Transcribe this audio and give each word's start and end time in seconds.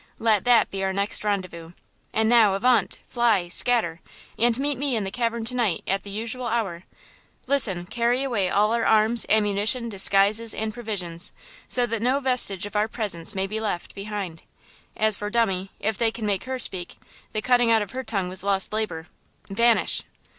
Let 0.17 0.45
that 0.45 0.71
be 0.71 0.83
our 0.83 0.93
next 0.93 1.23
rendezvous! 1.23 1.73
And 2.11 2.27
now, 2.27 2.55
avaunt! 2.55 2.97
Fly! 3.07 3.47
Scatter! 3.49 4.01
and 4.35 4.57
meet 4.57 4.79
me 4.79 4.95
in 4.95 5.03
the 5.03 5.11
cavern 5.11 5.45
to 5.45 5.53
night, 5.55 5.83
at 5.85 6.01
the 6.01 6.09
usual 6.09 6.47
hour! 6.47 6.85
Listen–carry 7.45 8.23
away 8.23 8.49
all 8.49 8.73
our 8.73 8.83
arms, 8.83 9.27
ammunition, 9.29 9.89
disguises 9.89 10.55
and 10.55 10.73
provisions–so 10.73 11.85
that 11.85 12.01
no 12.01 12.19
vestige 12.19 12.65
of 12.65 12.75
our 12.75 12.87
presence 12.87 13.35
may 13.35 13.45
be 13.45 13.59
left 13.59 13.93
behind. 13.93 14.41
As 14.97 15.15
for 15.15 15.29
dummy, 15.29 15.69
if 15.79 15.99
they 15.99 16.09
can 16.09 16.25
make 16.25 16.45
her 16.45 16.57
speak, 16.57 16.95
the 17.31 17.39
cutting 17.43 17.69
out 17.69 17.83
of 17.83 17.91
her 17.91 18.03
tongue 18.03 18.27
was 18.27 18.43
lost 18.43 18.73
labor–vanish!" 18.73 20.01